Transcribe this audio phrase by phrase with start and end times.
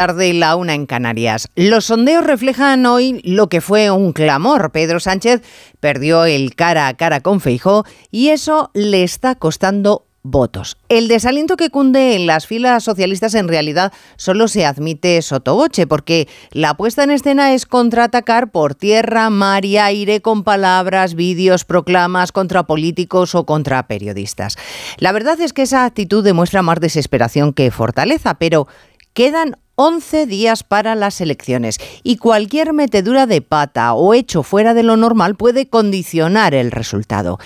[0.00, 1.48] tarde la una en Canarias.
[1.56, 4.72] Los sondeos reflejan hoy lo que fue un clamor.
[4.72, 5.42] Pedro Sánchez
[5.78, 10.78] perdió el cara a cara con Feijó y eso le está costando votos.
[10.88, 16.28] El desaliento que cunde en las filas socialistas en realidad solo se admite sotoboche, porque
[16.50, 22.32] la puesta en escena es contraatacar por tierra, mar y aire con palabras, vídeos, proclamas
[22.32, 24.56] contra políticos o contra periodistas.
[24.96, 28.66] La verdad es que esa actitud demuestra más desesperación que fortaleza, pero
[29.12, 34.82] quedan 11 días para las elecciones y cualquier metedura de pata o hecho fuera de
[34.82, 37.38] lo normal puede condicionar el resultado.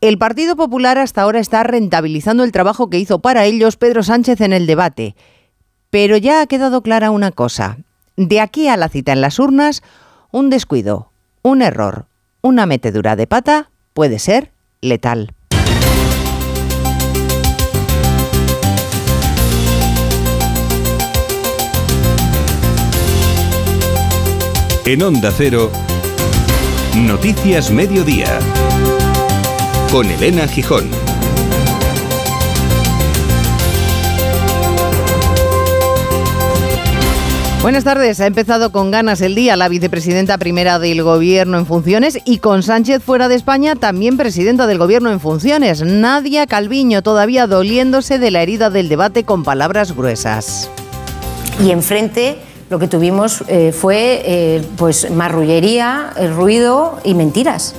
[0.00, 4.40] El Partido Popular hasta ahora está rentabilizando el trabajo que hizo para ellos Pedro Sánchez
[4.40, 5.14] en el debate.
[5.88, 7.78] Pero ya ha quedado clara una cosa.
[8.16, 9.84] De aquí a la cita en las urnas,
[10.32, 12.06] un descuido, un error,
[12.42, 15.32] una metedura de pata puede ser letal.
[24.88, 25.70] En Onda Cero,
[26.96, 28.38] Noticias Mediodía
[29.92, 30.88] con Elena Gijón.
[37.60, 38.18] Buenas tardes.
[38.20, 42.62] Ha empezado con ganas el día la vicepresidenta primera del Gobierno en funciones y con
[42.62, 45.82] Sánchez fuera de España también presidenta del Gobierno en funciones.
[45.82, 50.70] Nadia Calviño todavía doliéndose de la herida del debate con palabras gruesas.
[51.62, 52.38] Y enfrente
[52.70, 57.74] lo que tuvimos eh, fue eh, pues marrullería, el ruido y mentiras.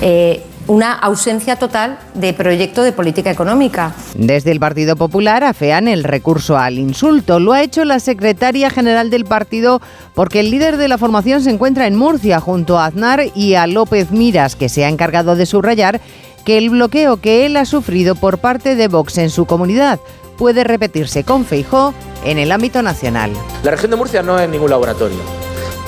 [0.00, 3.94] Eh, una ausencia total de proyecto de política económica.
[4.16, 7.38] Desde el Partido Popular afean el recurso al insulto.
[7.38, 9.80] Lo ha hecho la secretaria general del partido
[10.14, 13.68] porque el líder de la formación se encuentra en Murcia junto a Aznar y a
[13.68, 16.00] López Miras, que se ha encargado de subrayar
[16.44, 20.00] que el bloqueo que él ha sufrido por parte de Vox en su comunidad
[20.36, 23.32] puede repetirse con Feijó en el ámbito nacional.
[23.62, 25.18] La región de Murcia no es ningún laboratorio,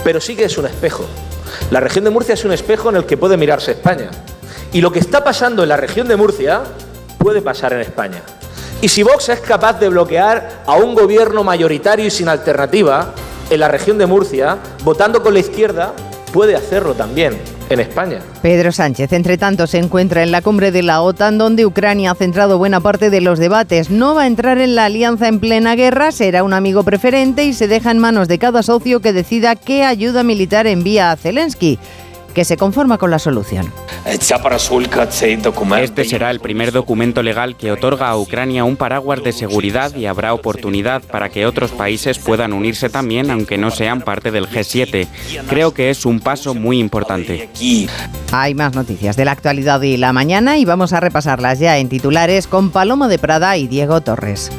[0.05, 1.05] pero sí que es un espejo.
[1.71, 4.11] La región de Murcia es un espejo en el que puede mirarse España.
[4.73, 6.63] Y lo que está pasando en la región de Murcia
[7.19, 8.23] puede pasar en España.
[8.81, 13.13] Y si Vox es capaz de bloquear a un gobierno mayoritario y sin alternativa
[13.51, 15.93] en la región de Murcia, votando con la izquierda,
[16.33, 18.21] puede hacerlo también en España.
[18.43, 22.15] Pedro Sánchez, entre tanto, se encuentra en la cumbre de la OTAN, donde Ucrania ha
[22.15, 23.91] centrado buena parte de los debates.
[23.91, 27.53] No va a entrar en la alianza en plena guerra, será un amigo preferente y
[27.53, 31.79] se deja en manos de cada socio que decida qué ayuda militar envía a Zelensky
[32.39, 33.73] que se conforma con la solución.
[34.07, 40.07] Este será el primer documento legal que otorga a Ucrania un paraguas de seguridad y
[40.07, 45.09] habrá oportunidad para que otros países puedan unirse también, aunque no sean parte del G7.
[45.49, 47.51] Creo que es un paso muy importante.
[48.31, 51.89] Hay más noticias de la actualidad y la mañana y vamos a repasarlas ya en
[51.89, 54.53] titulares con Paloma de Prada y Diego Torres.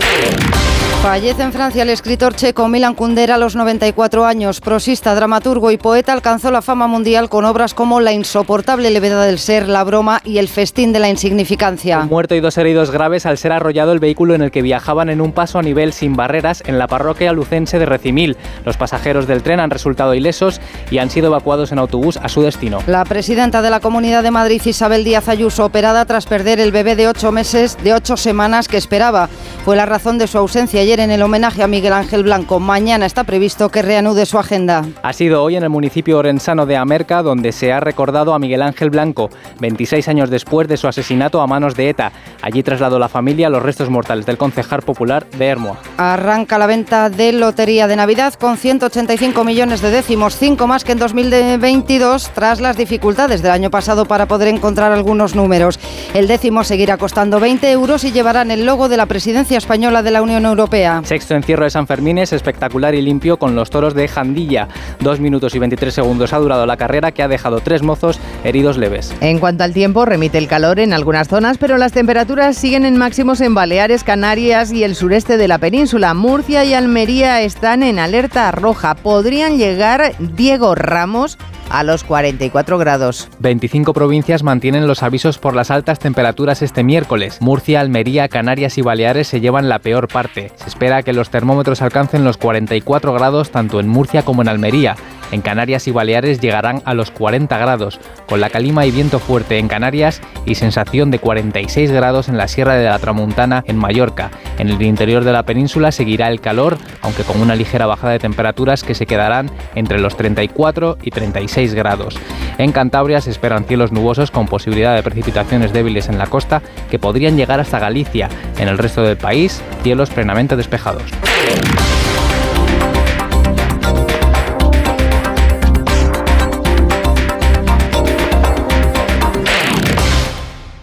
[1.01, 4.59] Fallece en Francia el escritor checo Milan Kundera a los 94 años.
[4.59, 9.39] Prosista, dramaturgo y poeta, alcanzó la fama mundial con obras como La insoportable levedad del
[9.39, 12.01] ser, La broma y El festín de la insignificancia.
[12.01, 15.09] Un muerto y dos heridos graves al ser arrollado el vehículo en el que viajaban
[15.09, 18.35] en un paso a nivel sin barreras en la parroquia lucense de Recimil.
[18.65, 20.59] Los pasajeros del tren han resultado ilesos
[20.91, 22.79] y han sido evacuados en autobús a su destino.
[22.87, 26.97] La presidenta de la Comunidad de Madrid, Isabel Díaz Ayuso, operada tras perder el bebé
[26.97, 29.29] de ocho meses, de ocho semanas que esperaba.
[29.63, 32.59] Fue la razón de su ausencia ayer en el homenaje a Miguel Ángel Blanco.
[32.59, 34.87] Mañana está previsto que reanude su agenda.
[35.03, 38.63] Ha sido hoy en el municipio orensano de Amerca donde se ha recordado a Miguel
[38.63, 39.29] Ángel Blanco,
[39.59, 42.11] 26 años después de su asesinato a manos de ETA.
[42.41, 45.77] Allí trasladó la familia los restos mortales del concejar popular de Hermoa.
[45.97, 50.93] Arranca la venta de Lotería de Navidad con 185 millones de décimos, 5 más que
[50.93, 55.79] en 2022 tras las dificultades del año pasado para poder encontrar algunos números.
[56.15, 60.09] El décimo seguirá costando 20 euros y llevarán el logo de la presidencia española de
[60.09, 60.78] la Unión Europea.
[61.03, 64.67] Sexto encierro de San Fermín es espectacular y limpio con los toros de Jandilla.
[64.99, 68.77] Dos minutos y 23 segundos ha durado la carrera que ha dejado tres mozos heridos
[68.77, 69.13] leves.
[69.21, 72.97] En cuanto al tiempo, remite el calor en algunas zonas, pero las temperaturas siguen en
[72.97, 76.13] máximos en Baleares, Canarias y el sureste de la península.
[76.13, 78.95] Murcia y Almería están en alerta roja.
[78.95, 81.37] Podrían llegar Diego Ramos
[81.69, 83.29] a los 44 grados.
[83.39, 87.41] 25 provincias mantienen los avisos por las altas temperaturas este miércoles.
[87.41, 90.51] Murcia, Almería, Canarias y Baleares se llevan la peor parte.
[90.55, 94.95] Se espera que los termómetros alcancen los 44 grados tanto en Murcia como en Almería.
[95.31, 99.59] En Canarias y Baleares llegarán a los 40 grados, con la calima y viento fuerte
[99.59, 104.31] en Canarias y sensación de 46 grados en la Sierra de la Tramuntana en Mallorca.
[104.57, 108.19] En el interior de la península seguirá el calor, aunque con una ligera bajada de
[108.19, 112.17] temperaturas que se quedarán entre los 34 y 36 grados.
[112.57, 116.99] En Cantabria se esperan cielos nubosos con posibilidad de precipitaciones débiles en la costa que
[116.99, 118.29] podrían llegar hasta Galicia.
[118.57, 121.03] En el resto del país, cielos plenamente despejados.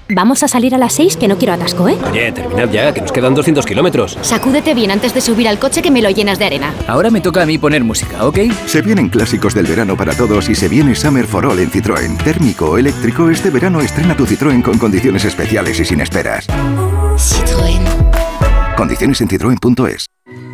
[0.08, 1.96] Vamos a salir a las 6, que no quiero atasco, ¿eh?
[2.10, 4.16] Oye, terminad ya, que nos quedan 200 kilómetros.
[4.22, 6.72] Sacúdete bien antes de subir al coche que me lo llenas de arena.
[6.86, 8.38] Ahora me toca a mí poner música, ¿ok?
[8.66, 12.16] Se vienen clásicos del verano para todos y se viene Summer for All en Citroën.
[12.22, 16.46] Térmico o eléctrico, este verano estrena tu Citroën con condiciones especiales y sin esperas.
[16.48, 17.80] Citroën.
[18.76, 20.06] Condiciones en citroen.es.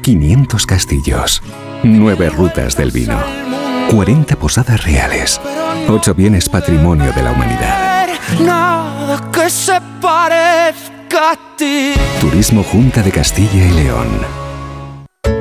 [0.03, 1.43] 500 castillos,
[1.85, 3.19] 9 rutas del vino,
[3.91, 5.41] 40 posadas reales,
[5.89, 8.09] 8 bienes patrimonio de la humanidad.
[9.33, 11.95] Que se parezca a ti.
[12.21, 14.42] Turismo Junta de Castilla y León.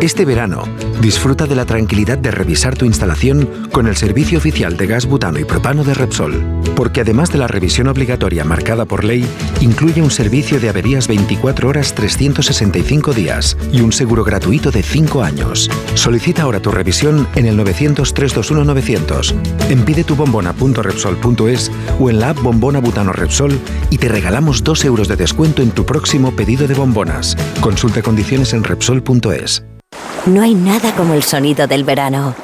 [0.02, 0.64] Este verano,
[1.00, 5.38] disfruta de la tranquilidad de revisar tu instalación con el servicio oficial de gas butano
[5.38, 6.44] y propano de Repsol,
[6.76, 9.24] porque además de la revisión obligatoria marcada por ley,
[9.60, 15.22] incluye un servicio de averías 24 horas 365 días y un seguro gratuito de 5
[15.22, 15.70] años.
[15.94, 19.36] Solicita ahora tu revisión en el 900-321-900,
[19.70, 23.60] en pidetubombona.repsol.es o en la app Bombona Butano Repsol
[23.92, 27.38] y te regalamos 2 euros de descuento en tu próximo pedido de bombonas.
[27.62, 29.64] Consulta condiciones en Repsol.es.
[30.28, 32.36] No hay nada como el sonido del verano.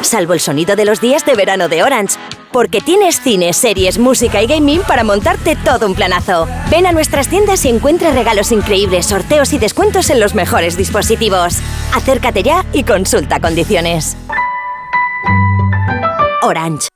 [0.00, 2.18] Salvo el sonido de los días de verano de Orange.
[2.50, 6.46] Porque tienes cines, series, música y gaming para montarte todo un planazo.
[6.70, 11.60] Ven a nuestras tiendas y encuentra regalos increíbles, sorteos y descuentos en los mejores dispositivos.
[11.94, 14.16] Acércate ya y consulta condiciones.
[16.42, 16.88] Orange.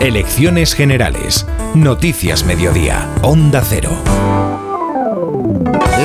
[0.00, 1.46] Elecciones Generales.
[1.74, 3.08] Noticias Mediodía.
[3.22, 3.90] Onda Cero.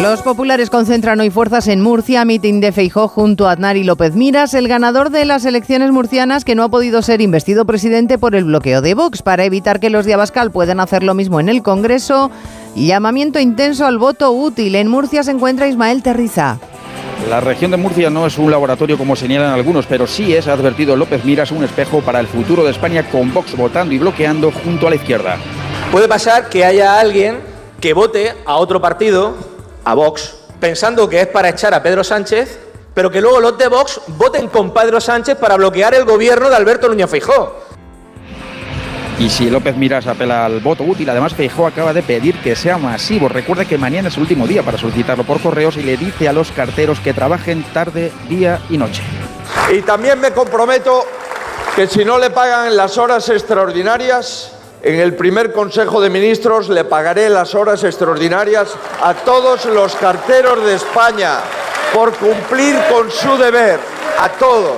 [0.09, 4.15] Los populares concentran hoy fuerzas en Murcia, mitin de Feijó junto a Aznar y López
[4.15, 8.33] Miras, el ganador de las elecciones murcianas que no ha podido ser investido presidente por
[8.33, 9.21] el bloqueo de Vox.
[9.21, 12.31] Para evitar que los de Abascal puedan hacer lo mismo en el Congreso,
[12.73, 14.75] llamamiento intenso al voto útil.
[14.75, 16.57] En Murcia se encuentra Ismael Terriza.
[17.29, 20.53] La región de Murcia no es un laboratorio como señalan algunos, pero sí es, ha
[20.53, 24.53] advertido López Miras, un espejo para el futuro de España con Vox votando y bloqueando
[24.53, 25.35] junto a la izquierda.
[25.91, 27.39] Puede pasar que haya alguien
[27.81, 29.56] que vote a otro partido,
[29.87, 32.59] a Vox, pensando que es para echar a Pedro Sánchez,
[32.93, 36.57] pero que luego los de Vox voten con Pedro Sánchez para bloquear el gobierno de
[36.57, 37.55] Alberto Núñez Feijóo.
[39.17, 42.77] Y si López Miras apela al voto útil, además Feijó acaba de pedir que sea
[42.77, 43.29] masivo.
[43.29, 46.33] Recuerda que mañana es el último día para solicitarlo por correos y le dice a
[46.33, 49.01] los carteros que trabajen tarde, día y noche.
[49.73, 51.03] Y también me comprometo
[51.75, 56.83] que si no le pagan las horas extraordinarias, en el primer Consejo de Ministros le
[56.83, 61.39] pagaré las horas extraordinarias a todos los carteros de España
[61.93, 63.79] por cumplir con su deber,
[64.19, 64.77] a todos.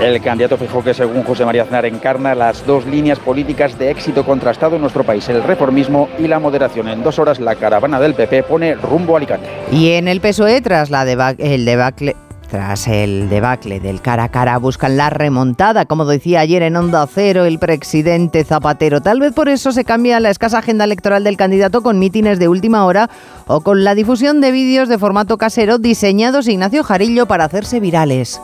[0.00, 4.26] El candidato fijó que según José María Aznar encarna las dos líneas políticas de éxito
[4.26, 6.88] contrastado en nuestro país, el reformismo y la moderación.
[6.88, 9.48] En dos horas la caravana del PP pone rumbo a Alicante.
[9.72, 11.06] Y en el PSOE, tras la
[11.38, 12.14] el debacle
[12.56, 17.06] tras el debacle del cara a cara buscan la remontada, como decía ayer en Onda
[17.06, 19.02] Cero el presidente Zapatero.
[19.02, 22.48] Tal vez por eso se cambia la escasa agenda electoral del candidato con mítines de
[22.48, 23.10] última hora
[23.46, 28.40] o con la difusión de vídeos de formato casero diseñados Ignacio Jarillo para hacerse virales.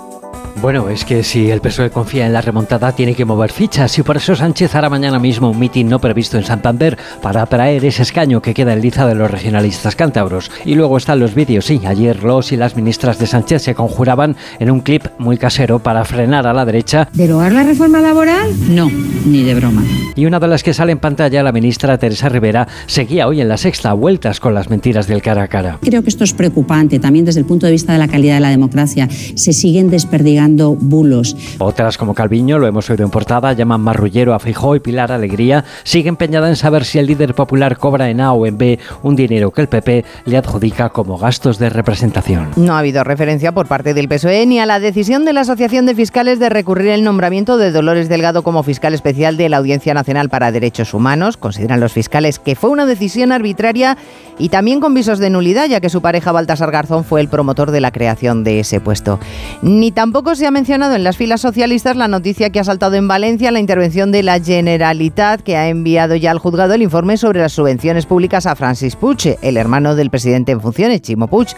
[0.60, 4.02] Bueno, es que si el PSOE confía en la remontada, tiene que mover fichas y
[4.02, 8.02] por eso Sánchez hará mañana mismo un mitin no previsto en Santander para atraer ese
[8.02, 10.50] escaño que queda en liza de los regionalistas cántabros.
[10.64, 14.36] Y luego están los vídeos, sí, ayer los y las ministras de Sánchez se conjuraban
[14.60, 17.08] en un clip muy casero para frenar a la derecha.
[17.12, 18.52] ¿Derogar la reforma laboral?
[18.68, 18.90] No,
[19.26, 19.82] ni de broma.
[20.14, 23.48] Y una de las que sale en pantalla, la ministra Teresa Rivera, seguía hoy en
[23.48, 25.78] la sexta vueltas con las mentiras del cara a cara.
[25.82, 28.40] Creo que esto es preocupante también desde el punto de vista de la calidad de
[28.40, 29.08] la democracia.
[29.34, 31.36] Se siguen desperdigando bulos.
[31.58, 35.64] Otras como Calviño, lo hemos oído en portada, llaman marrullero a Feijóo y Pilar Alegría,
[35.84, 39.16] sigue empeñada en saber si el líder popular cobra en A o en B un
[39.16, 42.50] dinero que el PP le adjudica como gastos de representación.
[42.56, 45.86] No ha habido referencia por parte del PSOE ni a la decisión de la Asociación
[45.86, 49.94] de Fiscales de recurrir el nombramiento de Dolores Delgado como fiscal especial de la Audiencia
[49.94, 51.36] Nacional para Derechos Humanos.
[51.36, 53.96] Consideran los fiscales que fue una decisión arbitraria
[54.38, 57.70] y también con visos de nulidad, ya que su pareja Baltasar Garzón fue el promotor
[57.70, 59.18] de la creación de ese puesto.
[59.62, 63.08] Ni tampoco se ha mencionado en las filas socialistas la noticia que ha saltado en
[63.08, 67.40] Valencia la intervención de la Generalitat, que ha enviado ya al juzgado el informe sobre
[67.40, 71.48] las subvenciones públicas a Francis Puig, el hermano del presidente en funciones, Chimo Puig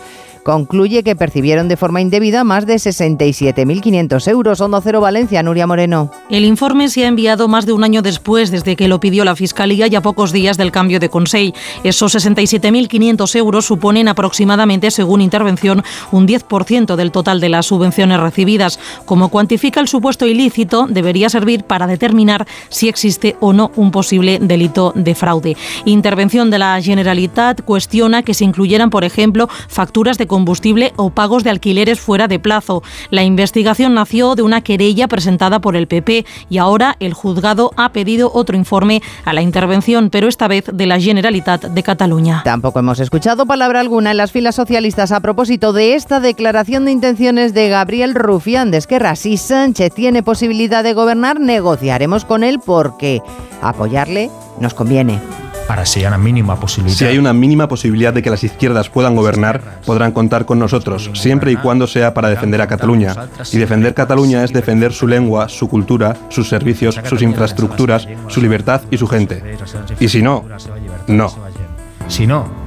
[0.45, 4.61] concluye que percibieron de forma indebida más de 67.500 euros.
[4.61, 6.13] Onda Cero Valencia, Nuria Moreno.
[6.31, 9.35] El informe se ha enviado más de un año después desde que lo pidió la
[9.35, 11.25] Fiscalía y a pocos días del cambio de Consejo.
[11.83, 18.64] Esos 67.500 euros suponen aproximadamente, según intervención, un 10% del total de las subvenciones recibidas.
[19.05, 24.39] Como cuantifica el supuesto ilícito, debería servir para determinar si existe o no un posible
[24.41, 25.57] delito de fraude.
[25.85, 31.45] Intervención de la Generalitat cuestiona que se incluyeran, por ejemplo, facturas de combustible o pagos
[31.45, 32.83] de alquileres fuera de plazo.
[33.11, 37.93] La investigación nació de una querella presentada por el PP y ahora el juzgado ha
[37.93, 42.43] pedido otro informe a la intervención, pero esta vez de la Generalitat de Cataluña.
[42.45, 46.93] Tampoco hemos escuchado palabra alguna en las filas socialistas a propósito de esta declaración de
[46.93, 49.17] intenciones de Gabriel Rufián de Esquerra.
[49.17, 53.21] Si Sánchez tiene posibilidad de gobernar, negociaremos con él porque
[53.61, 54.31] apoyarle
[54.61, 55.19] nos conviene.
[55.67, 56.97] Para si hay una mínima posibilidad.
[56.97, 61.11] Si hay una mínima posibilidad de que las izquierdas puedan gobernar, podrán contar con nosotros,
[61.15, 63.17] siempre y cuando sea para defender a Cataluña.
[63.51, 68.83] Y defender Cataluña es defender su lengua, su cultura, sus servicios, sus infraestructuras, su libertad
[68.89, 69.57] y su gente.
[69.99, 70.45] Y si no,
[71.09, 71.29] no.
[72.07, 72.64] Si no,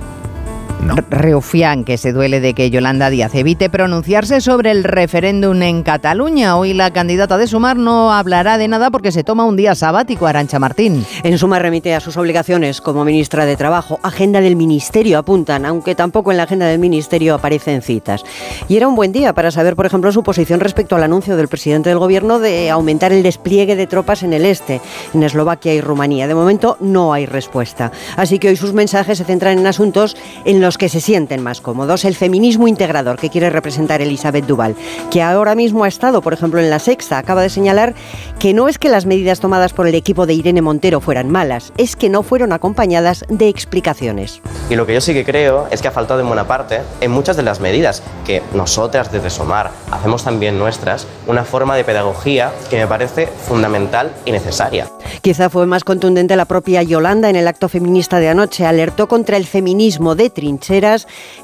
[0.81, 0.96] no.
[1.10, 6.57] Reufián, que se duele de que Yolanda Díaz evite pronunciarse sobre el referéndum en Cataluña.
[6.57, 10.27] Hoy la candidata de Sumar no hablará de nada porque se toma un día sabático,
[10.27, 11.05] Arancha Martín.
[11.24, 14.00] En Sumar remite a sus obligaciones como ministra de Trabajo.
[14.03, 18.24] Agenda del Ministerio apuntan, aunque tampoco en la agenda del Ministerio aparecen citas.
[18.67, 21.48] Y era un buen día para saber, por ejemplo, su posición respecto al anuncio del
[21.48, 24.81] presidente del Gobierno de aumentar el despliegue de tropas en el este,
[25.13, 26.27] en Eslovaquia y Rumanía.
[26.27, 27.91] De momento no hay respuesta.
[28.15, 31.62] Así que hoy sus mensajes se centran en asuntos en los que se sienten más
[31.62, 32.03] cómodos.
[32.03, 34.75] El feminismo integrador que quiere representar Elizabeth Duval,
[35.12, 37.93] que ahora mismo ha estado, por ejemplo, en la sexta, acaba de señalar
[38.39, 41.71] que no es que las medidas tomadas por el equipo de Irene Montero fueran malas,
[41.77, 44.41] es que no fueron acompañadas de explicaciones.
[44.69, 47.12] Y lo que yo sí que creo es que ha faltado en buena parte, en
[47.12, 52.51] muchas de las medidas que nosotras desde Somar hacemos también nuestras, una forma de pedagogía
[52.69, 54.88] que me parece fundamental y necesaria.
[55.21, 58.65] Quizá fue más contundente la propia Yolanda en el acto feminista de anoche.
[58.65, 60.29] Alertó contra el feminismo de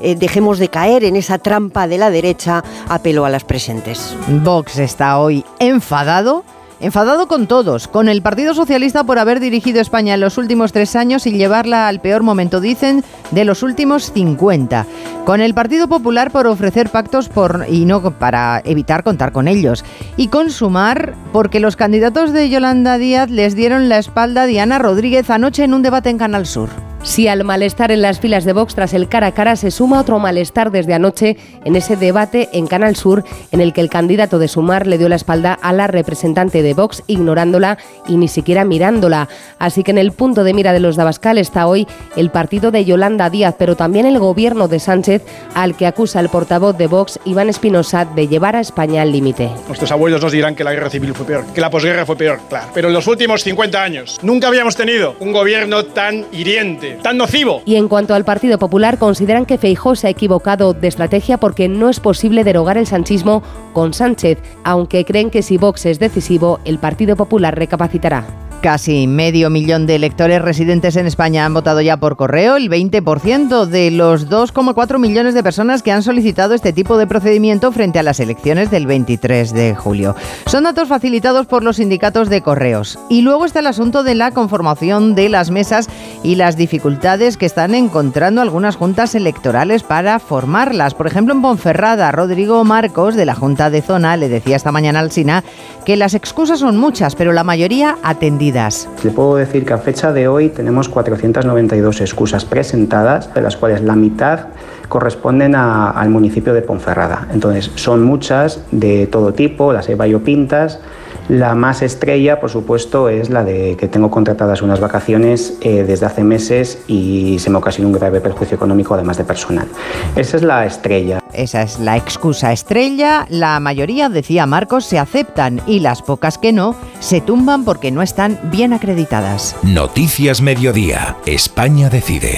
[0.02, 2.64] Eh, dejemos de caer en esa trampa de la derecha.
[2.90, 4.16] Apeló a las presentes.
[4.28, 6.44] Vox está hoy enfadado
[6.84, 10.98] Enfadado con todos, con el Partido Socialista por haber dirigido España en los últimos tres
[10.98, 14.86] años y llevarla al peor momento, dicen, de los últimos 50.
[15.24, 19.86] Con el Partido Popular por ofrecer pactos por, y no para evitar contar con ellos.
[20.18, 24.78] Y con Sumar porque los candidatos de Yolanda Díaz les dieron la espalda a Diana
[24.78, 26.93] Rodríguez anoche en un debate en Canal Sur.
[27.04, 30.00] Si al malestar en las filas de Vox tras el cara a cara se suma
[30.00, 34.40] otro malestar desde anoche en ese debate en Canal Sur en el que el candidato
[34.40, 38.64] de Sumar le dio la espalda a la representante de Vox ignorándola y ni siquiera
[38.64, 39.28] mirándola.
[39.60, 42.86] Así que en el punto de mira de los Dabascal está hoy el partido de
[42.86, 45.24] Yolanda Díaz, pero también el gobierno de Sánchez
[45.56, 49.52] al que acusa el portavoz de Vox, Iván Espinosa, de llevar a España al límite.
[49.68, 52.40] Nuestros abuelos nos dirán que la guerra civil fue peor, que la posguerra fue peor,
[52.48, 52.68] claro.
[52.74, 57.62] Pero en los últimos 50 años nunca habíamos tenido un gobierno tan hiriente tan nocivo.
[57.66, 61.68] Y en cuanto al Partido Popular, consideran que Feijó se ha equivocado de estrategia porque
[61.68, 66.60] no es posible derogar el sanchismo con Sánchez, aunque creen que si Vox es decisivo,
[66.66, 68.26] el Partido Popular recapacitará.
[68.64, 73.66] Casi medio millón de electores residentes en España han votado ya por correo, el 20%
[73.66, 78.04] de los 2,4 millones de personas que han solicitado este tipo de procedimiento frente a
[78.04, 80.16] las elecciones del 23 de julio.
[80.46, 82.98] Son datos facilitados por los sindicatos de correos.
[83.10, 85.90] Y luego está el asunto de la conformación de las mesas
[86.24, 90.94] y las dificultades que están encontrando algunas juntas electorales para formarlas.
[90.94, 95.00] Por ejemplo, en Ponferrada, Rodrigo Marcos de la Junta de Zona le decía esta mañana
[95.00, 95.46] al SINA
[95.86, 98.90] que las excusas son muchas, pero la mayoría atendidas.
[99.02, 103.82] Le puedo decir que a fecha de hoy tenemos 492 excusas presentadas, de las cuales
[103.82, 104.48] la mitad
[104.90, 107.30] corresponden al municipio de Ponferrada.
[107.32, 110.82] Entonces, son muchas de todo tipo, las hay variopintas.
[111.30, 116.06] La más estrella, por supuesto, es la de que tengo contratadas unas vacaciones eh, desde
[116.06, 119.68] hace meses y se me ocasiona un grave perjuicio económico, además de personal.
[120.16, 121.20] Esa es la estrella.
[121.34, 123.26] Esa es la excusa estrella.
[123.30, 128.02] La mayoría, decía Marcos, se aceptan y las pocas que no se tumban porque no
[128.02, 129.56] están bien acreditadas.
[129.64, 131.18] Noticias Mediodía.
[131.26, 132.38] España decide.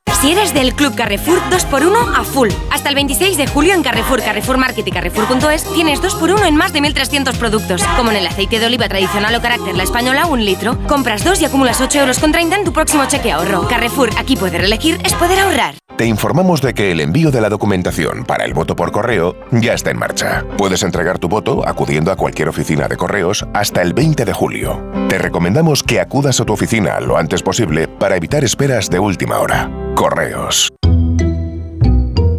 [0.21, 2.49] Si eres del Club Carrefour, 2x1 a full.
[2.69, 6.71] Hasta el 26 de julio en Carrefour, Carrefour Market y Carrefour.es tienes 2x1 en más
[6.73, 7.83] de 1.300 productos.
[7.97, 10.77] Como en el aceite de oliva tradicional o carácter La Española, un litro.
[10.87, 13.67] Compras dos y acumulas 8 euros con 30 en tu próximo cheque ahorro.
[13.67, 15.73] Carrefour, aquí poder elegir es poder ahorrar.
[15.97, 19.73] Te informamos de que el envío de la documentación para el voto por correo ya
[19.73, 20.45] está en marcha.
[20.57, 24.83] Puedes entregar tu voto acudiendo a cualquier oficina de correos hasta el 20 de julio.
[25.09, 29.39] Te recomendamos que acudas a tu oficina lo antes posible para evitar esperas de última
[29.39, 29.69] hora.
[30.11, 30.67] Correos.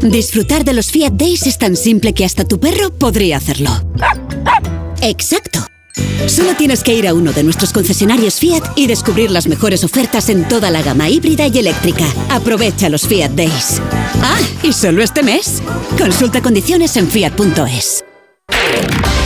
[0.00, 3.70] Disfrutar de los Fiat Days es tan simple que hasta tu perro podría hacerlo.
[5.00, 5.60] Exacto.
[6.26, 10.28] Solo tienes que ir a uno de nuestros concesionarios Fiat y descubrir las mejores ofertas
[10.28, 12.04] en toda la gama híbrida y eléctrica.
[12.28, 13.80] Aprovecha los Fiat Days.
[14.22, 15.62] Ah, y solo este mes.
[15.96, 18.04] Consulta condiciones en fiat.es.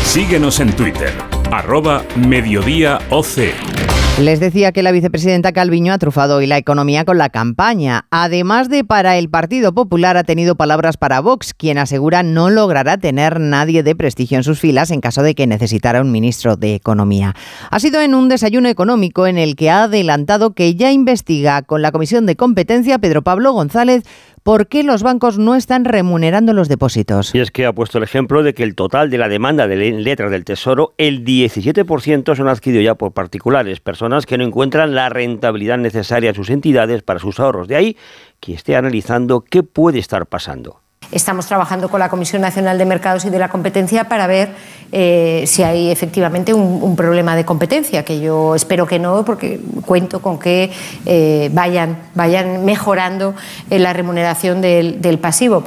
[0.04, 1.12] Síguenos en Twitter,
[1.50, 3.75] arroba mediodíaoc.
[4.18, 8.06] Les decía que la vicepresidenta Calviño ha trufado hoy la economía con la campaña.
[8.10, 12.96] Además de para el Partido Popular, ha tenido palabras para Vox, quien asegura no logrará
[12.96, 16.74] tener nadie de prestigio en sus filas en caso de que necesitara un ministro de
[16.74, 17.34] Economía.
[17.70, 21.82] Ha sido en un desayuno económico en el que ha adelantado que ya investiga con
[21.82, 24.02] la Comisión de Competencia Pedro Pablo González
[24.46, 27.34] por qué los bancos no están remunerando los depósitos.
[27.34, 29.74] Y es que ha puesto el ejemplo de que el total de la demanda de
[29.74, 35.08] letras del Tesoro, el 17% son adquiridos ya por particulares, personas que no encuentran la
[35.08, 37.68] rentabilidad necesaria a sus entidades para sus ahorros.
[37.68, 37.96] De ahí
[38.40, 40.80] que esté analizando qué puede estar pasando.
[41.12, 44.48] Estamos trabajando con la Comisión Nacional de Mercados y de la Competencia para ver
[44.90, 50.20] eh, si hay efectivamente un, problema de competencia, que yo espero que no, porque cuento
[50.20, 50.72] con que
[51.04, 53.34] eh, vayan, vayan mejorando
[53.70, 55.64] eh, la remuneración del pasivo.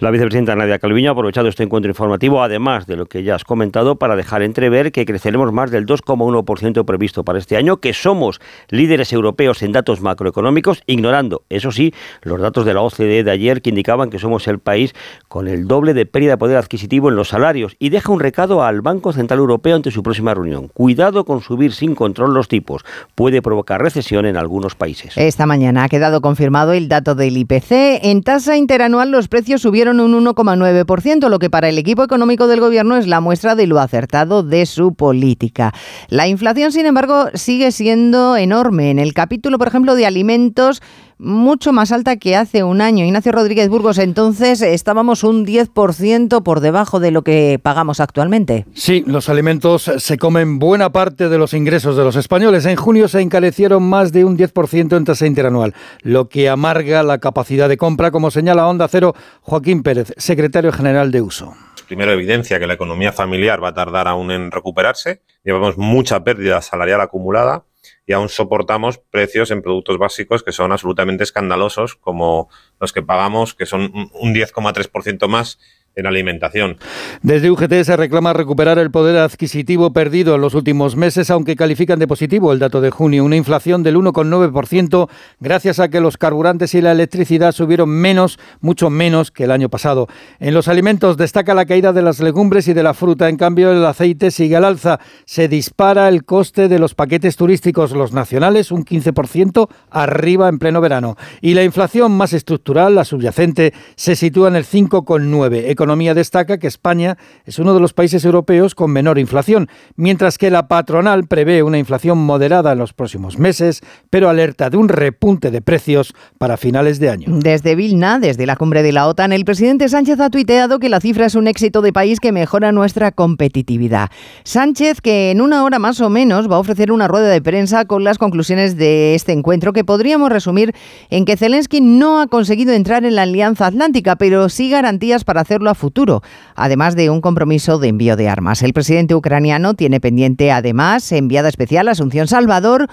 [0.00, 3.42] La vicepresidenta Nadia Calviño ha aprovechado este encuentro informativo, además de lo que ya has
[3.42, 8.40] comentado, para dejar entrever que creceremos más del 2,1% previsto para este año, que somos
[8.68, 13.60] líderes europeos en datos macroeconómicos, ignorando, eso sí, los datos de la OCDE de ayer
[13.60, 14.94] que indicaban que somos el país
[15.26, 18.62] con el doble de pérdida de poder adquisitivo en los salarios y deja un recado
[18.62, 20.68] al Banco Central Europeo ante su próxima reunión.
[20.68, 22.84] Cuidado con subir sin control los tipos,
[23.16, 25.16] puede provocar recesión en algunos países.
[25.16, 28.04] Esta mañana ha quedado confirmado el dato del IPC.
[28.04, 32.60] En tasa interanual los precios subieron un 1,9%, lo que para el equipo económico del
[32.60, 35.72] gobierno es la muestra de lo acertado de su política.
[36.08, 38.90] La inflación, sin embargo, sigue siendo enorme.
[38.90, 40.82] En el capítulo, por ejemplo, de alimentos,
[41.18, 43.04] mucho más alta que hace un año.
[43.04, 48.66] Ignacio Rodríguez Burgos, entonces estábamos un 10% por debajo de lo que pagamos actualmente.
[48.74, 52.66] Sí, los alimentos se comen buena parte de los ingresos de los españoles.
[52.66, 57.18] En junio se encarecieron más de un 10% en tasa interanual, lo que amarga la
[57.18, 61.54] capacidad de compra, como señala Onda Cero Joaquín Pérez, secretario general de Uso
[61.86, 65.22] primero evidencia que la economía familiar va a tardar aún en recuperarse.
[65.42, 67.64] Llevamos mucha pérdida salarial acumulada
[68.08, 72.48] y aún soportamos precios en productos básicos que son absolutamente escandalosos, como
[72.80, 75.58] los que pagamos, que son un 10,3% más
[75.98, 76.78] en alimentación.
[77.22, 81.98] Desde UGT se reclama recuperar el poder adquisitivo perdido en los últimos meses, aunque califican
[81.98, 85.08] de positivo el dato de junio, una inflación del 1,9%
[85.40, 89.68] gracias a que los carburantes y la electricidad subieron menos, mucho menos que el año
[89.68, 90.06] pasado.
[90.38, 93.72] En los alimentos destaca la caída de las legumbres y de la fruta, en cambio
[93.72, 95.00] el aceite sigue al alza.
[95.24, 100.80] Se dispara el coste de los paquetes turísticos, los nacionales un 15% arriba en pleno
[100.80, 101.16] verano.
[101.40, 105.87] Y la inflación más estructural, la subyacente, se sitúa en el 5,9%.
[105.88, 110.50] Economía destaca que España es uno de los países europeos con menor inflación, mientras que
[110.50, 115.50] la patronal prevé una inflación moderada en los próximos meses, pero alerta de un repunte
[115.50, 117.28] de precios para finales de año.
[117.38, 121.00] Desde Vilna, desde la cumbre de la OTAN, el presidente Sánchez ha tuiteado que la
[121.00, 124.10] cifra es un éxito de país que mejora nuestra competitividad.
[124.44, 127.86] Sánchez, que en una hora más o menos va a ofrecer una rueda de prensa
[127.86, 130.74] con las conclusiones de este encuentro que podríamos resumir
[131.08, 135.40] en que Zelensky no ha conseguido entrar en la Alianza Atlántica, pero sí garantías para
[135.40, 136.22] hacerlo a futuro,
[136.54, 138.62] además de un compromiso de envío de armas.
[138.62, 142.88] El presidente ucraniano tiene pendiente, además, enviada especial Asunción Salvador,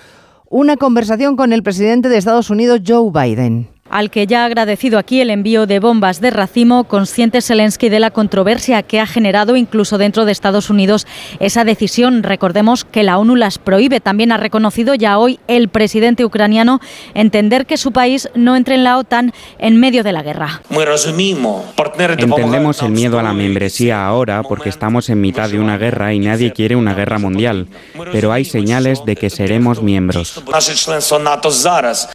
[0.49, 4.99] una conversación con el presidente de Estados Unidos, Joe Biden al que ya ha agradecido
[4.99, 9.55] aquí el envío de bombas de racimo, consciente Zelensky de la controversia que ha generado
[9.55, 11.08] incluso dentro de Estados Unidos
[11.39, 12.21] esa decisión.
[12.21, 14.01] Recordemos que la ONU las prohíbe.
[14.01, 16.81] También ha reconocido ya hoy el presidente ucraniano
[17.13, 20.62] entender que su país no entre en la OTAN en medio de la guerra.
[21.97, 26.19] Entendemos el miedo a la membresía ahora porque estamos en mitad de una guerra y
[26.19, 27.67] nadie quiere una guerra mundial,
[28.12, 30.43] pero hay señales de que seremos miembros.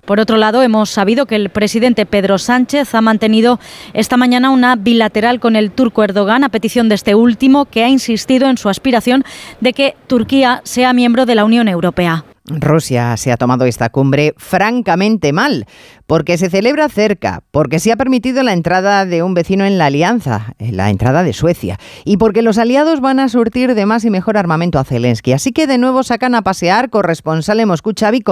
[0.05, 1.70] Por otro lado, hemos sabido que el presidente
[2.11, 3.61] Pedro Sánchez ha mantenido
[3.93, 7.89] esta mañana una bilateral con el turco Erdogan a petición de este último, que ha
[7.89, 9.25] insistido en su aspiración
[9.61, 12.25] de que Turquía sea miembro de la Unión Europea.
[12.47, 15.67] Rusia se ha tomado esta cumbre francamente mal,
[16.07, 19.87] porque se celebra cerca, porque se ha permitido la entrada de un vecino en la
[19.87, 24.11] alianza, la entrada de Suecia, y porque los aliados van a surtir de más y
[24.11, 25.33] mejor armamento a Zelensky.
[25.33, 28.23] Así que de nuevo sacan a pasear corresponsal Moscú Xavi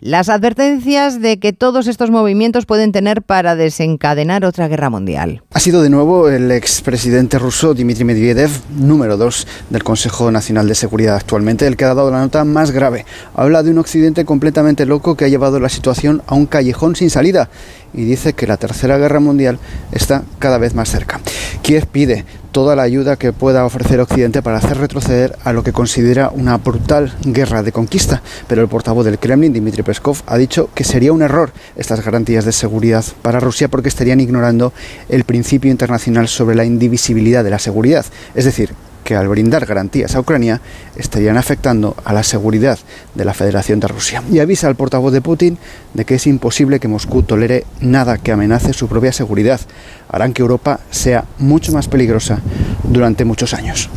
[0.00, 5.42] las advertencias de que todos estos movimientos pueden tener para desencadenar otra guerra mundial.
[5.52, 10.74] Ha sido de nuevo el expresidente ruso Dmitry Medvedev, número dos del Consejo Nacional de
[10.74, 13.06] Seguridad actualmente, el que ha dado la nota más grave.
[13.34, 17.10] Habla de un occidente completamente loco que ha llevado la situación a un callejón sin
[17.10, 17.48] salida
[17.92, 19.58] y dice que la tercera guerra mundial
[19.92, 21.20] está cada vez más cerca.
[21.62, 22.24] Kiev pide
[22.54, 26.56] toda la ayuda que pueda ofrecer Occidente para hacer retroceder a lo que considera una
[26.58, 28.22] brutal guerra de conquista.
[28.46, 32.44] Pero el portavoz del Kremlin, Dmitry Peskov, ha dicho que sería un error estas garantías
[32.44, 34.72] de seguridad para Rusia porque estarían ignorando
[35.08, 38.06] el principio internacional sobre la indivisibilidad de la seguridad.
[38.36, 38.70] Es decir,
[39.04, 40.60] que al brindar garantías a Ucrania
[40.96, 42.78] estarían afectando a la seguridad
[43.14, 44.22] de la Federación de Rusia.
[44.32, 45.58] Y avisa al portavoz de Putin
[45.92, 49.60] de que es imposible que Moscú tolere nada que amenace su propia seguridad.
[50.08, 52.40] Harán que Europa sea mucho más peligrosa
[52.82, 53.90] durante muchos años.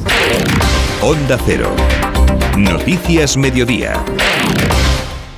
[1.02, 1.72] Onda Cero.
[2.58, 3.94] Noticias Mediodía.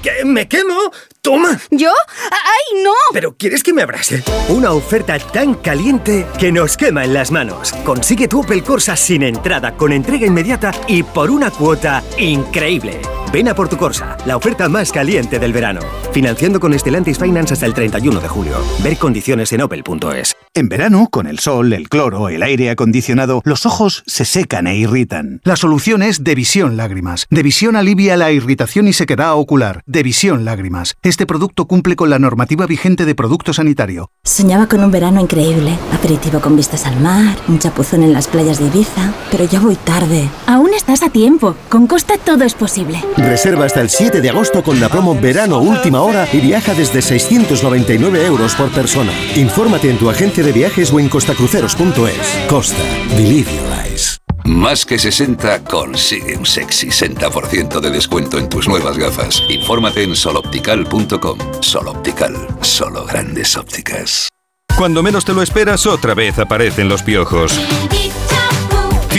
[0.02, 0.26] ¿Qué?
[0.26, 0.92] ¿Me quemo?
[1.30, 1.62] ¡Toma!
[1.70, 1.92] ¿Yo?
[2.32, 2.92] ¡Ay, no!
[3.14, 4.24] ¿Pero quieres que me abrase?
[4.48, 7.72] Una oferta tan caliente que nos quema en las manos.
[7.86, 13.00] Consigue tu Opel Corsa sin entrada, con entrega inmediata y por una cuota increíble.
[13.32, 15.82] Ven a por tu Corsa, la oferta más caliente del verano.
[16.12, 18.56] Financiando con Stellantis Finance hasta el 31 de julio.
[18.84, 20.36] Ver condiciones en opel.es.
[20.56, 24.78] En verano, con el sol, el cloro, el aire acondicionado, los ojos se secan e
[24.78, 25.42] irritan.
[25.44, 27.28] La solución es Devisión Lágrimas.
[27.30, 29.84] Devisión alivia la irritación y sequedad ocular.
[29.86, 30.96] Devisión Lágrimas.
[31.04, 34.10] Este producto cumple con la normativa vigente de producto sanitario.
[34.24, 35.78] Soñaba con un verano increíble.
[35.94, 39.14] Aperitivo con vistas al mar, un chapuzón en las playas de Ibiza.
[39.30, 40.28] Pero ya voy tarde.
[40.48, 41.56] Aún estás a tiempo.
[41.70, 43.00] Con Costa todo es posible.
[43.22, 47.02] Reserva hasta el 7 de agosto con la promo Verano Última Hora y viaja desde
[47.02, 49.12] 699 euros por persona.
[49.36, 52.48] Infórmate en tu agencia de viajes o en costacruceros.es.
[52.48, 52.84] Costa.
[53.16, 54.20] Believe your eyes.
[54.46, 59.44] Más que 60 consigue un sexy 60% de descuento en tus nuevas gafas.
[59.50, 61.38] Infórmate en soloptical.com.
[61.62, 64.30] Soloptical, solo grandes ópticas.
[64.78, 67.60] Cuando menos te lo esperas, otra vez aparecen los piojos.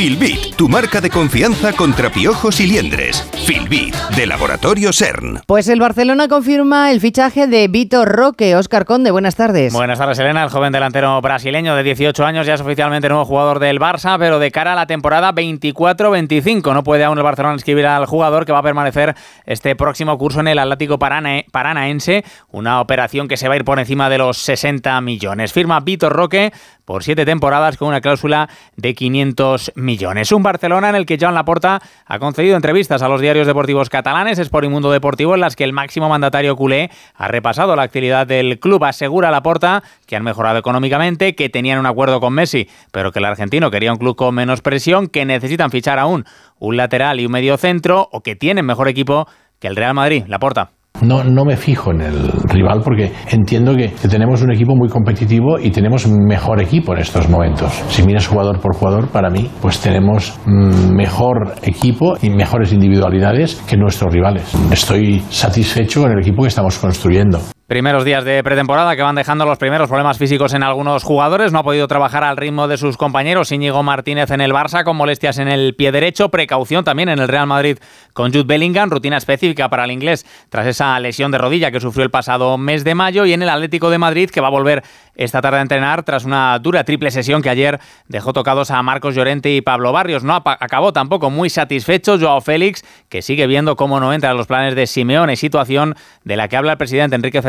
[0.01, 3.23] Filbit, tu marca de confianza contra piojos y liendres.
[3.45, 5.41] Filbit, de Laboratorio CERN.
[5.45, 8.57] Pues el Barcelona confirma el fichaje de Vitor Roque.
[8.57, 9.75] Óscar Conde, buenas tardes.
[9.75, 10.43] Buenas tardes, Elena.
[10.43, 14.39] El joven delantero brasileño de 18 años ya es oficialmente nuevo jugador del Barça, pero
[14.39, 16.73] de cara a la temporada 24-25.
[16.73, 20.41] No puede aún el Barcelona inscribir al jugador que va a permanecer este próximo curso
[20.41, 24.17] en el Atlético Parana Paranaense, una operación que se va a ir por encima de
[24.17, 25.53] los 60 millones.
[25.53, 26.55] Firma Vitor Roque
[26.91, 30.33] por siete temporadas con una cláusula de 500 millones.
[30.33, 34.41] Un Barcelona en el que Joan Laporta ha concedido entrevistas a los diarios deportivos catalanes,
[34.41, 38.27] Sport y Mundo Deportivo, en las que el máximo mandatario culé ha repasado la actividad
[38.27, 38.83] del club.
[38.83, 43.27] Asegura Laporta que han mejorado económicamente, que tenían un acuerdo con Messi, pero que el
[43.27, 46.25] argentino quería un club con menos presión, que necesitan fichar aún
[46.59, 49.29] un lateral y un medio centro, o que tienen mejor equipo
[49.61, 50.25] que el Real Madrid.
[50.27, 50.80] Laporta.
[51.03, 55.59] No, no me fijo en el rival porque entiendo que, tenemos un equipo muy competitivo
[55.59, 57.73] y tenemos mejor equipo en estos momentos.
[57.89, 63.55] Si miras jugador por jugador, para mí, pues tenemos mm, mejor equipo y mejores individualidades
[63.67, 64.53] que nuestros rivales.
[64.71, 67.41] Estoy satisfecho con el equipo que estamos construyendo.
[67.71, 71.53] Primeros días de pretemporada que van dejando los primeros problemas físicos en algunos jugadores.
[71.53, 73.53] No ha podido trabajar al ritmo de sus compañeros.
[73.53, 76.31] Íñigo Martínez en el Barça con molestias en el pie derecho.
[76.31, 77.79] Precaución también en el Real Madrid
[78.13, 78.91] con Jude Bellingham.
[78.91, 82.83] Rutina específica para el inglés tras esa lesión de rodilla que sufrió el pasado mes
[82.83, 83.25] de mayo.
[83.25, 84.83] Y en el Atlético de Madrid que va a volver
[85.15, 87.79] esta tarde a entrenar tras una dura triple sesión que ayer
[88.09, 90.25] dejó tocados a Marcos Llorente y Pablo Barrios.
[90.25, 94.49] No acabó tampoco muy satisfecho Joao Félix, que sigue viendo cómo no entra en los
[94.49, 97.43] planes de Simeone, situación de la que habla el presidente Enrique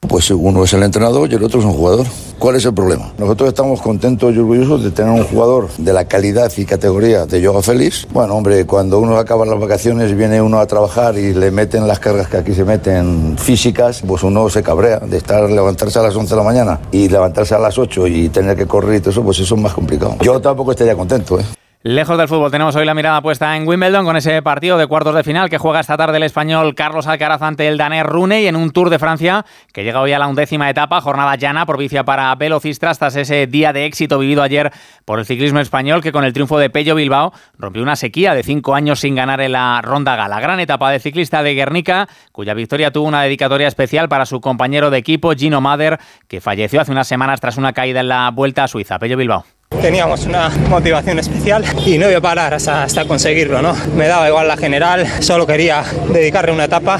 [0.00, 2.06] Pues uno es el entrenador y el otro es un jugador.
[2.38, 3.12] ¿Cuál es el problema?
[3.18, 7.44] Nosotros estamos contentos y orgullosos de tener un jugador de la calidad y categoría de
[7.44, 8.06] Joao Félix.
[8.12, 11.98] Bueno, hombre, cuando uno acaba las vacaciones viene uno a trabajar y le meten las
[11.98, 16.14] cargas que aquí se meten físicas, pues uno se cabrea de estar levantarse a las
[16.14, 19.10] 11 de la mañana y levantarse a las 8 y tener que correr y todo
[19.10, 20.16] eso, pues eso es más complicado.
[20.20, 21.44] Yo tampoco estaría contento, ¿eh?
[21.88, 25.14] Lejos del fútbol, tenemos hoy la mirada puesta en Wimbledon con ese partido de cuartos
[25.14, 28.56] de final que juega esta tarde el español Carlos Alcaraz ante el danés Rune en
[28.56, 32.34] un Tour de Francia que llega hoy a la undécima etapa, jornada llana, provincia para
[32.34, 34.72] velocistas tras ese día de éxito vivido ayer
[35.04, 38.42] por el ciclismo español que con el triunfo de Pello Bilbao rompió una sequía de
[38.42, 40.40] cinco años sin ganar en la Ronda Gala.
[40.40, 44.90] Gran etapa de ciclista de Guernica, cuya victoria tuvo una dedicatoria especial para su compañero
[44.90, 48.64] de equipo Gino Mader, que falleció hace unas semanas tras una caída en la Vuelta
[48.64, 48.98] a Suiza.
[48.98, 49.55] Pello Bilbao.
[49.68, 53.74] Teníamos una motivación especial y no iba a parar hasta, conseguirlo, ¿no?
[53.96, 56.98] Me daba igual la general, solo quería dedicarle una etapa.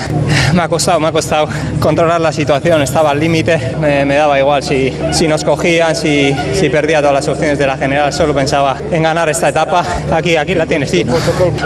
[0.52, 1.48] Me ha costado, me ha costado
[1.81, 6.68] controlar la situación, estaba al límite, me, daba igual si, si nos cogían, si, si
[6.68, 9.85] perdía todas las opciones de la general, solo pensaba en ganar esta etapa.
[10.12, 11.05] Aquí, aquí la tienes, sí.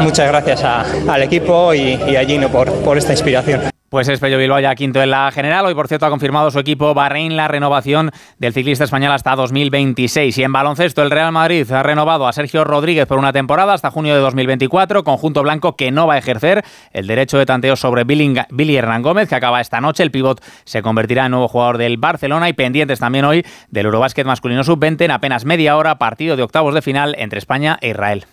[0.00, 3.79] Muchas gracias al equipo y, y a Gino por, por esta inspiración.
[3.90, 5.66] Pues es Pello Bilbao ya quinto en la general.
[5.66, 10.38] Hoy, por cierto, ha confirmado su equipo Bahrein la renovación del ciclista español hasta 2026.
[10.38, 13.90] Y en baloncesto, el Real Madrid ha renovado a Sergio Rodríguez por una temporada hasta
[13.90, 18.04] junio de 2024, conjunto blanco que no va a ejercer el derecho de tanteo sobre
[18.04, 20.04] Billy Hernán Gómez, que acaba esta noche.
[20.04, 24.24] El pívot se convertirá en nuevo jugador del Barcelona y pendientes también hoy del Eurobásquet
[24.24, 28.24] masculino sub-20 en apenas media hora, partido de octavos de final entre España e Israel.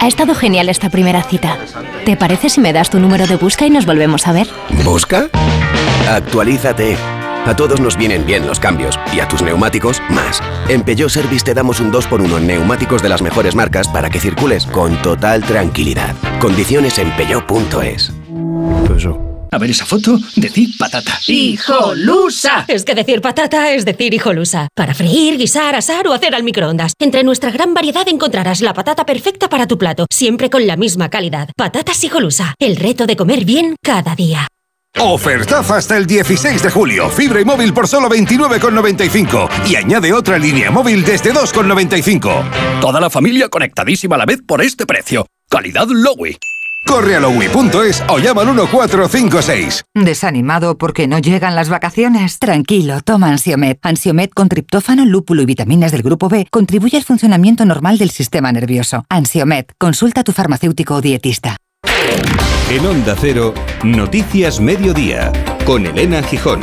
[0.00, 1.56] Ha estado genial esta primera cita.
[2.04, 4.48] ¿Te parece si me das tu número de busca y nos volvemos a ver?
[4.84, 5.28] ¿Busca?
[6.08, 6.96] Actualízate.
[7.44, 10.40] A todos nos vienen bien los cambios y a tus neumáticos más.
[10.68, 14.20] En Peugeot Service te damos un 2x1 en neumáticos de las mejores marcas para que
[14.20, 16.14] circules con total tranquilidad.
[16.40, 18.12] Condiciones en peugeot.es.
[19.52, 21.20] A ver esa foto, decir patata.
[21.26, 22.64] ¡Hijolusa!
[22.68, 24.68] Es que decir patata es decir hijolusa.
[24.74, 26.94] Para freír, guisar, asar o hacer al microondas.
[26.98, 31.10] Entre nuestra gran variedad encontrarás la patata perfecta para tu plato, siempre con la misma
[31.10, 31.50] calidad.
[31.54, 32.54] Patatas hijolusa.
[32.58, 34.48] El reto de comer bien cada día.
[34.98, 37.10] Ofertaza hasta el 16 de julio.
[37.10, 39.50] Fibra y móvil por solo 29,95.
[39.68, 42.80] Y añade otra línea móvil desde 2,95.
[42.80, 45.26] Toda la familia conectadísima a la vez por este precio.
[45.50, 46.38] Calidad Lowy.
[46.86, 49.84] Corre a lowy.es o llama al 1456.
[49.94, 52.38] ¿Desanimado porque no llegan las vacaciones?
[52.38, 53.78] Tranquilo, toma Ansiomet.
[53.82, 58.52] Ansiomet con triptófano, lúpulo y vitaminas del grupo B contribuye al funcionamiento normal del sistema
[58.52, 59.04] nervioso.
[59.08, 61.56] Ansiomet, consulta a tu farmacéutico o dietista.
[62.70, 65.32] En Onda Cero, Noticias Mediodía,
[65.64, 66.60] con Elena Gijón.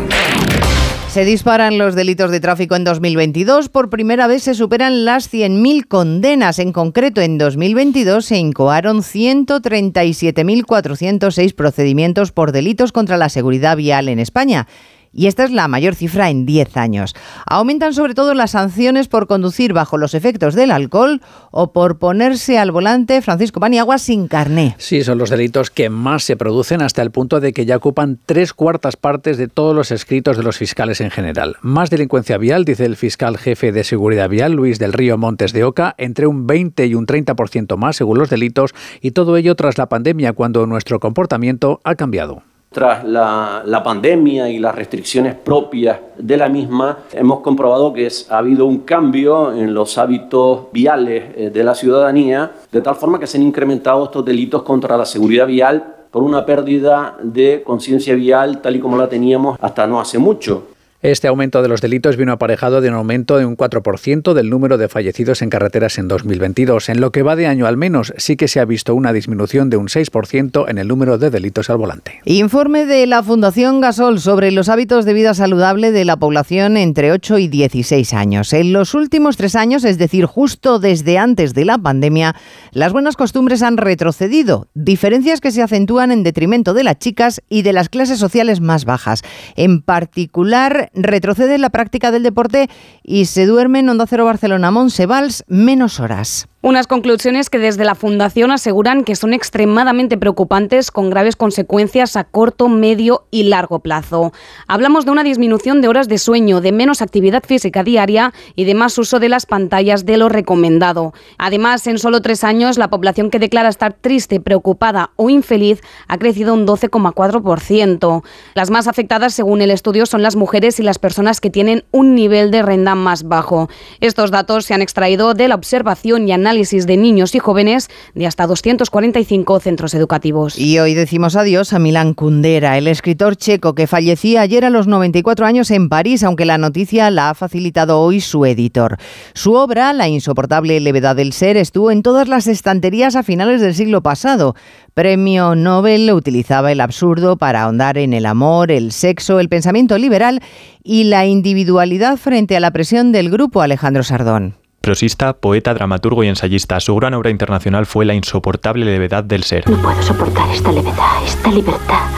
[1.10, 3.70] Se disparan los delitos de tráfico en 2022.
[3.70, 6.60] Por primera vez se superan las 100.000 condenas.
[6.60, 14.20] En concreto, en 2022 se incoaron 137.406 procedimientos por delitos contra la seguridad vial en
[14.20, 14.68] España
[15.14, 17.16] y esta es la mayor cifra en 10 años.
[17.46, 22.58] Aumentan sobre todo las sanciones por conducir bajo los efectos del alcohol o por ponerse
[22.58, 24.76] al volante Francisco Paniagua sin carné.
[24.78, 28.20] Sí, son los delitos que más se producen hasta el punto de que ya ocupan
[28.26, 31.58] tres cuartas partes de todos los escritos de los fiscales en general.
[31.62, 35.64] Más delincuencia vial, dice el fiscal jefe de seguridad vial, Luis del Río Montes de
[35.64, 39.78] Oca, entre un 20 y un 30% más según los delitos y todo ello tras
[39.78, 42.44] la pandemia cuando nuestro comportamiento ha cambiado.
[42.72, 48.68] Tras la, pandemia y las restricciones propias de la misma, hemos comprobado que ha habido
[48.68, 53.38] un cambio en los hábitos viales eh, de la ciudadanía, de tal forma que se
[53.38, 58.76] han incrementado estos delitos contra la seguridad vial por una pérdida de conciencia vial tal
[58.76, 60.68] y como la teníamos hasta no hace mucho.
[61.02, 64.78] Este aumento de los delitos vino aparejado de un aumento de un 4% del número
[64.78, 66.90] de fallecidos en carreteras en 2022.
[66.90, 69.70] En lo que va de año al menos, sí que se ha visto una disminución
[69.70, 72.20] de un 6% en el número de delitos al volante.
[72.26, 77.14] Informe de la Fundación Gasol sobre los hábitos de vida saludable de la población entre
[77.14, 78.52] 8 y 16 años.
[78.52, 82.36] En los últimos tres años, es decir, justo desde antes de la pandemia,
[82.74, 87.62] las buenas costumbres han retrocedido, diferencias que se acentúan en detrimento de las chicas y
[87.62, 89.22] de las clases sociales más bajas.
[89.56, 92.70] En particular, retrocede la práctica del deporte
[93.04, 96.48] y se duerme en Onda Cero Barcelona Monsevals menos horas.
[96.62, 102.26] Unas conclusiones que desde la Fundación aseguran que son extremadamente preocupantes con graves consecuencias a
[102.26, 104.34] corto, medio y largo plazo.
[104.68, 108.76] Hablamos de una disminución de horas de sueño, de menos actividad física diaria y de
[108.76, 111.14] más uso de las pantallas de lo recomendado.
[111.38, 116.18] Además, en solo tres años, la población que declara estar triste, preocupada o infeliz ha
[116.18, 118.24] crecido un 12,4%.
[118.54, 122.16] Las más afectadas, según el estudio, son las mujeres y las personas que tienen un
[122.16, 123.70] nivel de renta más bajo.
[124.02, 127.90] Estos datos se han extraído de la observación y análisis análisis de niños y jóvenes
[128.16, 130.58] de hasta 245 centros educativos.
[130.58, 134.88] Y hoy decimos adiós a Milan Kundera, el escritor checo que fallecía ayer a los
[134.88, 138.98] 94 años en París, aunque la noticia la ha facilitado hoy su editor.
[139.36, 143.76] Su obra, La insoportable levedad del ser, estuvo en todas las estanterías a finales del
[143.76, 144.56] siglo pasado.
[144.96, 150.42] Premio Nobel utilizaba el absurdo para ahondar en el amor, el sexo, el pensamiento liberal
[150.84, 154.59] y la individualidad frente a la presión del grupo Alejandro Sardón.
[154.90, 156.80] Prosista, poeta, dramaturgo y ensayista.
[156.80, 159.70] Su gran obra internacional fue La insoportable levedad del ser.
[159.70, 162.10] No puedo soportar esta levedad, esta libertad.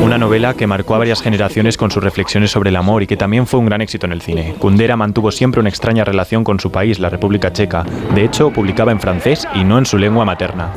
[0.00, 3.16] Una novela que marcó a varias generaciones con sus reflexiones sobre el amor y que
[3.16, 4.54] también fue un gran éxito en el cine.
[4.58, 7.84] Kundera mantuvo siempre una extraña relación con su país, la República Checa.
[8.14, 10.72] De hecho, publicaba en francés y no en su lengua materna.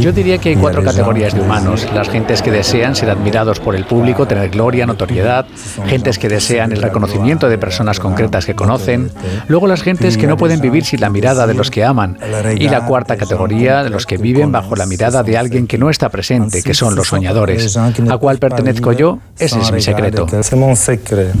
[0.00, 1.86] Yo diría que hay cuatro categorías de humanos.
[1.94, 5.46] Las gentes que desean ser admirados por el público, tener gloria, notoriedad.
[5.86, 9.10] Gentes que desean el reconocimiento de personas concretas que conocen
[9.48, 12.18] Luego las gentes que no pueden vivir sin la mirada de los que aman.
[12.58, 15.90] Y la cuarta categoría, de los que viven bajo la mirada de alguien que no
[15.90, 17.76] está presente, que son los soñadores.
[17.76, 19.18] ¿A cuál pertenezco yo?
[19.38, 20.26] Ese es mi secreto.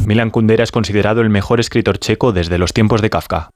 [0.06, 3.50] Milan Kundera es considerado el mejor escritor checo desde los tiempos de Kafka.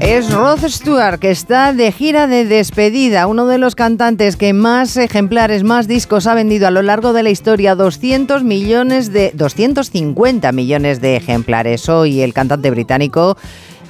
[0.00, 4.96] Es Rod Stewart que está de gira de despedida, uno de los cantantes que más
[4.96, 10.52] ejemplares, más discos ha vendido a lo largo de la historia, 200 millones de 250
[10.52, 11.88] millones de ejemplares.
[11.90, 13.36] Hoy el cantante británico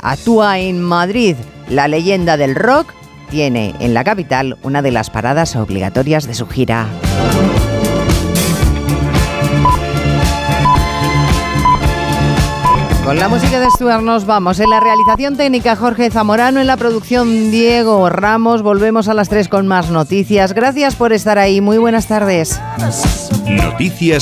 [0.02, 1.36] actúa en Madrid.
[1.68, 2.92] La leyenda del rock
[3.30, 6.88] tiene en la capital una de las paradas obligatorias de su gira.
[13.10, 14.60] Con la música de Stuart nos vamos.
[14.60, 18.62] En la realización técnica Jorge Zamorano, en la producción Diego Ramos.
[18.62, 20.52] Volvemos a las 3 con más noticias.
[20.52, 21.60] Gracias por estar ahí.
[21.60, 22.60] Muy buenas tardes.
[23.48, 24.18] Noticias